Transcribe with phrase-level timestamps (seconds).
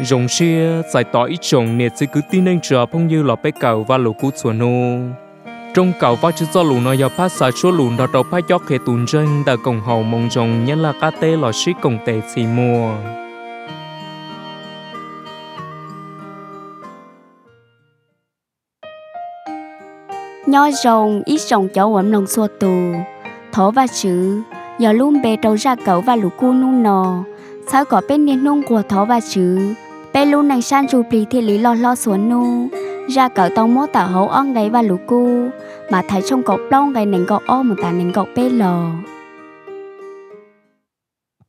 [0.00, 3.36] rồng xia, giải tỏ ít chồng nè sẽ cứ tin anh chờ phong như là
[3.42, 4.98] bé cầu và lũ cú chuột nô.
[5.74, 8.44] Trong cầu và chữ do lũ nó giờ phát xả số lũ đó đầu phát
[8.48, 11.72] gió khề tùn chân đã cùng hậu mong rồng, nhân là cá tê lò xí
[11.82, 12.94] cùng tệ xì mua
[20.46, 22.74] nho rồng ít rồng cháu ấm lòng xua tù.
[23.52, 24.42] Thổ và chữ,
[24.78, 27.24] giờ luôn bề đầu ra cậu và lũ cu nung nò.
[27.72, 29.74] Sao có bên niên nung của thổ và chữ
[30.14, 32.68] bé lu nàng san chu bì thì lý lo lo xuống nu.
[33.08, 35.48] Ra cỡ tông mốt tả hấu ong gáy và lũ cu.
[35.90, 38.90] Mà thấy trong cậu long gáy nền cậu ong mà ta nền cậu bê lò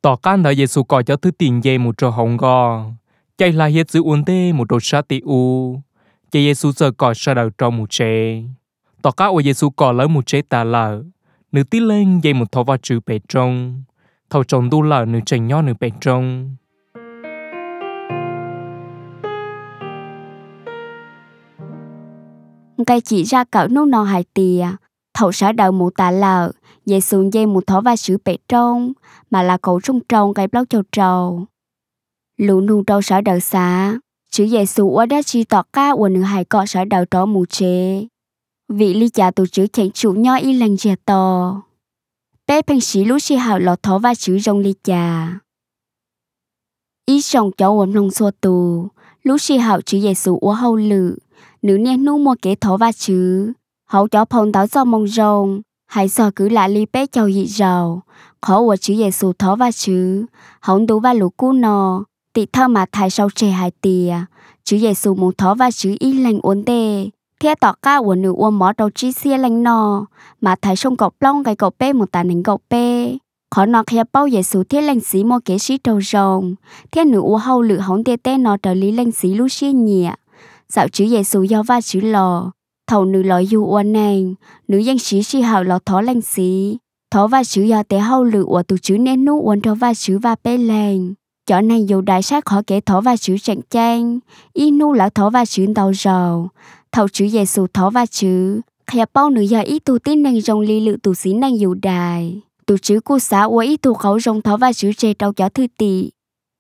[0.02, 2.86] tỏ can đã Giêsu coi cho thứ tiền dây một trò hồng gò.
[3.38, 5.76] Chạy là hết giữ uốn tê một đồ sát tị u.
[6.32, 8.44] Chạy Giêsu giờ coi sa đầu trong một chế
[9.02, 11.04] tỏ cá ô Giêsu coi lấy một chế tà lợ
[11.52, 13.84] nữ tí lên dây một thọ vào chữ bề trong
[14.30, 16.56] thầu chồng tu lợ nữ chành nho, nữ bề trong
[22.86, 24.68] cây chỉ ra cậu nô nò hài tìa
[25.14, 26.52] thầu sở đầu mụ tà lờ
[26.86, 28.94] dây xuống dây một thỏ và sữa bể trông,
[29.32, 31.46] mà là cậu trong trông cái bóc châu trầu.
[32.38, 33.98] Lũ nụ trâu sở đầu xá
[34.36, 37.26] chữ dây xuống ở đó chỉ tọt ca của nữ hài cọ sở đầu đó
[37.26, 38.08] mù chế
[38.70, 41.62] vị ly trà tổ chữ chẳng chủ nho y lành dè to
[42.48, 45.34] bé phanh sĩ lũ chi hào lọt thó và chữ rong ly trà
[47.06, 48.88] ý sòng cháu ổn lòng xua tù
[49.24, 51.18] lũ chi hào chữ dây xuống ở hậu lự
[51.66, 53.52] nữ niên nu mua kế thổ và chứ
[53.90, 57.46] hậu cho phong táo do mong rồng, hãy sợ cứ lại li bé chầu dị
[57.46, 58.02] giàu
[58.42, 60.26] khó của chữ giê xu thó và chứ
[60.62, 62.04] hậu đủ và lũ cu nò.
[62.34, 64.16] Tị thơ mà thải sau trẻ hai tìa,
[64.64, 67.10] chữ giê xu một thó và chứ y lành ổn tê.
[67.40, 70.06] Thế tỏ ca của nữ uôn mỏ đầu chi xia lành nò,
[70.42, 73.18] mà thấy sông cọc long cái cọc bê một tàn hình cọc bê.
[73.56, 76.56] Khó nọ khía bao giờ số thiết lành xí mô kế sĩ đầu rồng
[76.92, 79.72] thế nữ u hậu lự hóng tê tê nọ trở lý lành xí lưu xia
[79.72, 80.16] nhẹ
[80.70, 82.52] dạo chữ giê số do va chữ lò,
[82.88, 84.36] thầu nữ lò yu uốn nàng
[84.68, 86.78] nữ danh sĩ si hào lò thó lanh xí
[87.12, 89.94] thó va chữ do tế hâu lự của tụ chữ nên nú uốn thó va
[89.94, 91.14] chữ va bê lèn
[91.48, 94.20] chỗ này dù đại sát khó kể thó va chữ trận tranh
[94.54, 96.50] y nu lão thó va chữ đầu rầu
[96.92, 100.60] thầu chữ Giêsu thó va chữ khẹp bao nữ giờ ít tu tin năng rồng
[100.60, 102.42] li lự tu xí năng dù đài.
[102.66, 105.50] Tụ chữ cô xã của ít tụ khẩu rồng thó va chữ chê trâu chó
[105.50, 106.10] thư tị.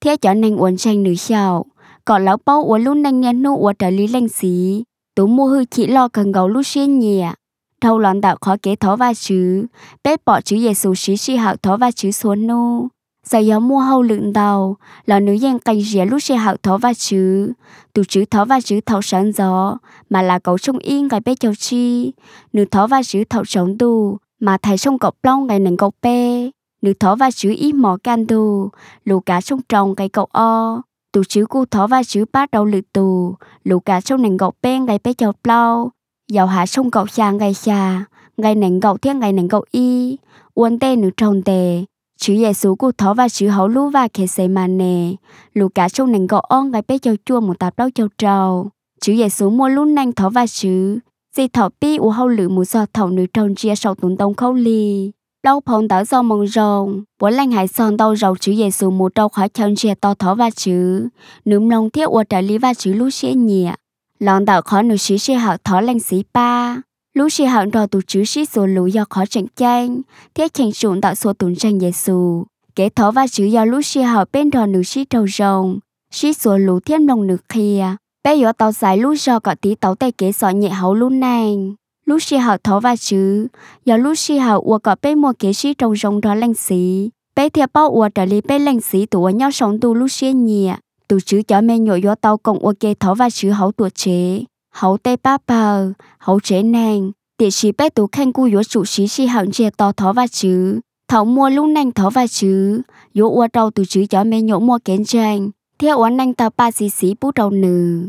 [0.02, 1.66] Thế chỗ nàng uốn tranh nữ xào
[2.06, 4.84] còn lão bao ua luôn năng nhăn nu ua trở lý lanh xí.
[5.16, 7.34] Tu mua hư chỉ lo cần gấu lu xuyên nhẹ.
[7.82, 9.66] Thâu lòn đạo khó kế thó va chữ
[10.04, 12.88] bếp bỏ chữ Giêsu xí xí hạo thó va chữ xuống nu
[13.26, 16.78] giờ gió mua hâu lượng đầu là nữ giang cành rỉa lúc xe hạo thó
[16.78, 17.54] va chứ.
[17.94, 19.78] Từ chữ thó va chữ thấu sáng gió,
[20.10, 22.12] mà là cậu trung yên cái bé cháu chi.
[22.54, 25.92] Nữ thó va chữ thấu sống tu mà thầy sông cậu plong ngày nền cậu
[26.02, 26.50] pe
[26.82, 28.70] nữ thó va chữ ít mỏ can tu
[29.06, 30.82] lù cá sông trồng cái cậu o
[31.16, 34.56] tu chữ cu thó và chữ bát đầu lự tù, lũ cá sông nền gọc
[34.64, 35.92] pen cái bé châu plau
[36.32, 38.06] giàu hạ sông gọc chàng cái xa
[38.38, 40.18] ngày nền gọc thiên ngày nền gọc y,
[40.54, 41.84] uốn tê nữ tròn tề.
[42.20, 45.14] Chữ xu cu thó và chữ hậu lũ và khe xe mà nè
[45.54, 48.70] lũ cá trong nền gọc on cái bé châu chua một tạp đau châu trâu
[49.02, 51.00] chữ Giêsu mua lũ nành thó và chữ
[51.36, 54.34] dì thọ pi u hậu lử một giọt thầu nữ tròn chia sầu tốn tông
[54.34, 55.12] khâu lì.
[55.46, 59.14] Đâu phong tỏ do mong rồng bố lành hải son đâu rầu chữ Giêsu một
[59.14, 61.08] đau khóa chân chia to thó và chữ.
[61.46, 63.76] Núm lòng thiết ua trả lý và chữ lú xế nhẹ.
[64.20, 66.82] Lòng tạo khó nữ sĩ xế hậu thó lành sĩ ba.
[67.14, 70.02] Lũ sĩ hậu đò tù chữ sĩ số lũ do khó trận tranh
[70.36, 72.46] thiết tranh sụn tạo số tùn tranh giê xù
[72.76, 75.80] kế thó và chữ do lũ sĩ hậu bên đò nữ sĩ trâu rồng.
[76.12, 79.76] Sĩ số lũ thiết nồng nữ kia bé yếu tàu dài lũ do cả tí
[79.76, 81.74] tàu tay kế sọ nhẹ hấu lũ nàng
[82.06, 83.48] lúc sĩ hào thó và chữ
[83.86, 87.10] do lúc sĩ hào ua có bé mua kế sĩ trong rồng đó lành xí
[87.36, 90.34] bé thiệp bao ua trở lý bé lành xí tụ nhau sống tu lúc sĩ
[90.34, 90.78] nhẹ
[91.08, 93.90] tụ chữ cho mẹ nhội do tàu cộng ua kế thó và chữ hấu tuổi
[93.90, 94.44] chế.
[94.76, 98.86] Hậu tây ba bờ hậu chế nàng tiệt sĩ bé tụ khen cu yếu chủ
[98.86, 102.82] sĩ si hào chia to thó và chứ thấu mua lúc nành thó và chứ
[103.14, 105.50] yếu ua đầu tụ chứ cho mẹ nhổ mua kiến tranh
[105.80, 108.08] theo ua nành tao ba xí xí bút đầu nữ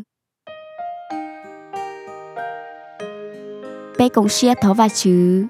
[3.98, 5.44] bé cũng xia thó và chứ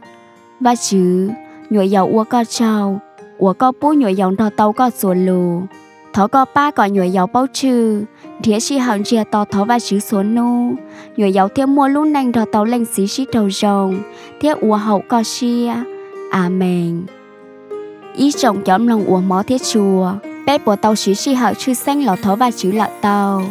[0.61, 1.31] và chứ
[1.71, 2.99] nhồi dầu ua co trâu
[3.39, 5.63] ua co bú, nhồi dầu đò tàu co sủa lù.
[6.13, 8.03] Thó co ba gọi nhồi dầu bao trừ.
[8.43, 10.75] Thế sĩ hạng chia to thó và chữ số nu.
[11.17, 14.03] Nhồi dầu thêm mua lúc nành đò tàu lên xí xí đầu rồng.
[14.41, 15.75] Thế ua hậu co xia.
[16.31, 17.03] Amen.
[18.17, 20.13] Ý trọng chấm lòng ua mó thiết chùa.
[20.47, 23.43] Bé bộ tàu xí xí hậu chữ xanh lọ thó và chữ lọ tàu.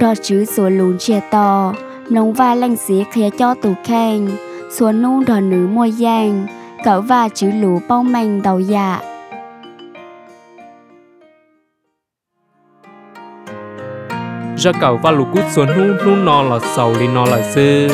[0.00, 1.74] Đó chữ số lùn chia to
[2.10, 4.28] nông và lành xí khía cho tù khen
[4.70, 6.46] Xuống nu đỏ nữ môi giang
[6.84, 9.00] cỡ và chữ lù bao manh đầu dạ.
[14.56, 17.88] Ra cậu và lũ cút xuống nu nu nó là sầu lên nó là dư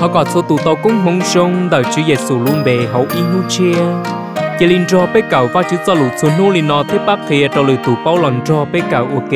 [0.00, 3.20] họ có số tù tàu cũng hông sông đời chữ Giêsu luôn bề hậu y
[3.20, 3.76] nu chia.
[4.58, 7.18] Chỉ linh cho bế cậu và chữ cho lũ xuống nu lên nó thế bác
[7.28, 9.32] khía cho lũ tù bao lần cho bế cậu, ok.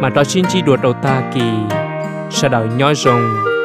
[0.00, 1.40] Mà đó xin chỉ đùa đầu ta kì
[2.30, 3.55] sao đời nhói rồng